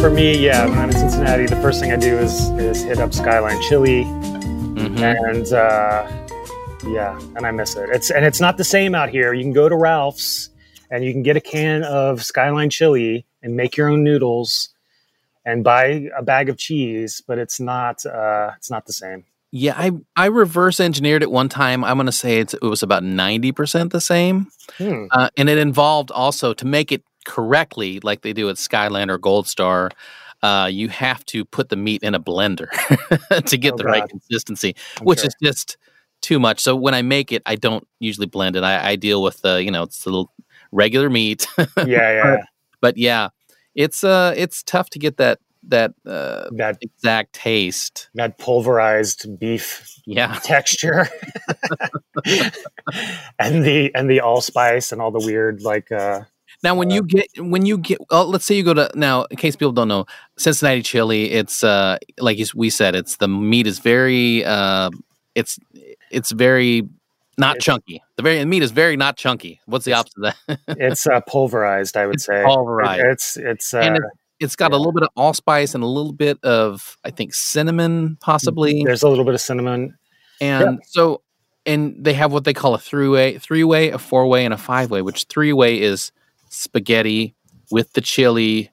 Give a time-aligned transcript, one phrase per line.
[0.00, 2.98] For me, yeah, when I'm in Cincinnati, the first thing I do is is hit
[2.98, 5.02] up Skyline Chili, Mhm.
[5.02, 6.06] and uh,
[6.90, 7.90] yeah, and I miss it.
[7.90, 9.34] It's and it's not the same out here.
[9.34, 10.48] You can go to Ralph's
[10.90, 14.70] and you can get a can of Skyline Chili and make your own noodles
[15.44, 19.24] and buy a bag of cheese, but it's not uh, it's not the same.
[19.52, 21.84] Yeah, I I reverse engineered it one time.
[21.84, 24.46] I'm going to say it's, it was about 90% the same.
[24.78, 25.06] Hmm.
[25.10, 29.16] Uh, and it involved also to make it correctly, like they do at Skyline or
[29.16, 29.90] Gold Star.
[30.42, 32.68] Uh, you have to put the meat in a blender
[33.46, 34.10] to get Oh, the right God.
[34.10, 35.28] consistency, which Okay.
[35.28, 35.76] is just
[36.22, 36.58] too much.
[36.60, 38.64] So when I make it, I don't usually blend it.
[38.64, 40.32] I, I deal with the you know it's the little
[40.72, 41.46] regular meat,
[41.86, 42.42] yeah, yeah,
[42.80, 43.28] but yeah,
[43.74, 48.08] it's uh it's tough to get that that uh, that exact taste.
[48.14, 51.08] that pulverized beef Yeah, texture
[53.38, 56.20] and the and the allspice and all the weird like uh
[56.62, 59.36] Now, when you get when you get, oh, let's say you go to now, in
[59.36, 61.30] case people don't know, Cincinnati chili.
[61.30, 64.90] It's uh like we said, it's the meat is very uh
[65.34, 65.58] it's
[66.10, 66.82] it's very
[67.38, 68.02] not It's- chunky.
[68.16, 69.60] The very the meat is very not chunky.
[69.64, 70.58] What's the opposite of that?
[70.68, 73.00] it's uh pulverized i would It's say pulverized.
[73.00, 74.02] It- it's it's uh, it,
[74.40, 78.18] it's got a little bit of allspice and a little bit of I think cinnamon
[78.20, 79.96] possibly, there's a little bit of cinnamon
[80.42, 81.22] and so
[81.66, 84.52] and they have what they call a three way, three way, a four way, and
[84.54, 85.02] a five way.
[85.02, 86.10] Which three way is
[86.50, 87.34] spaghetti
[87.70, 88.70] with the chili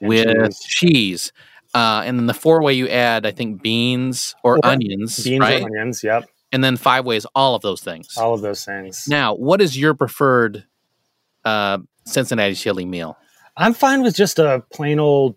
[0.00, 0.26] and with
[0.58, 0.64] cheese.
[0.66, 1.32] cheese.
[1.74, 5.40] Uh, and then the four way you add, I think, beans or, Or onions, beans
[5.42, 5.60] right?
[5.60, 8.16] or onions yep And then five ways, all of those things.
[8.16, 10.64] all of those things Now, what is your preferred
[11.44, 13.16] uh, Cincinnati chili meal?
[13.58, 15.34] i'm fine with just a plain old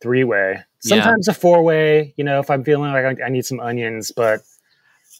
[0.00, 0.94] three-way Yeah.
[0.94, 4.40] sometimes a four-way you know if i'm feeling like i, I need some onions but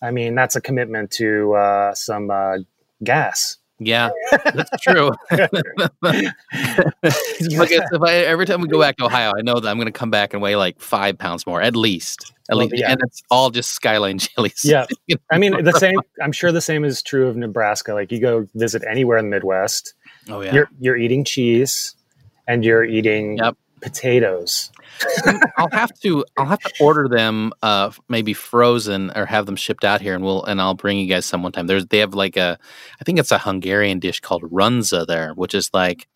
[0.02, 2.58] i mean that's a commitment to uh some uh
[3.02, 5.10] gas Yeah, that's true.
[5.32, 5.52] Look,
[7.70, 9.86] it's- if I, every time we go back to Ohio, I know that I'm going
[9.86, 12.32] to come back and weigh like five pounds more, at least.
[12.50, 12.92] At Well, least, yeah.
[12.92, 14.62] and it's all just Skyline chilies.
[14.64, 14.86] Yeah.
[15.30, 15.98] I mean, the same.
[16.22, 17.94] I'm sure the same is true of Nebraska.
[17.94, 19.94] Like you go visit anywhere in the Midwest,
[20.28, 20.54] Oh yeah.
[20.54, 21.94] you're you're eating cheese,
[22.46, 23.56] and you're eating Yep.
[23.80, 24.70] Potatoes.
[25.56, 29.84] I'll have to I'll have to order them uh maybe frozen or have them shipped
[29.84, 31.66] out here and we'll and I'll bring you guys some one time.
[31.66, 32.58] There's they have like a
[33.00, 36.08] I think it's a Hungarian dish called runza there, which is like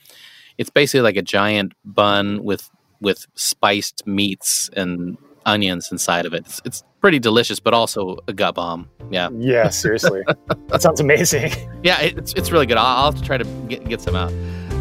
[0.59, 2.69] it's basically like a giant bun with
[3.01, 6.47] with spiced meats and onions inside of it.
[6.47, 8.89] It's, it's pretty delicious, but also a gut bomb.
[9.11, 10.23] Yeah, Yeah, seriously,
[10.69, 11.51] that sounds amazing.
[11.83, 12.77] yeah, it, it's it's really good.
[12.77, 14.33] I'll, I'll have to try to get get some out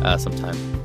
[0.03, 0.80] uh, sometime.